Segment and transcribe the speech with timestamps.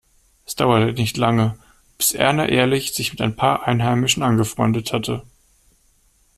[0.47, 1.59] Es dauerte nicht lange,
[1.99, 5.21] bis Erna Ehrlich sich mit ein paar Einheimischen angefreundet hatte.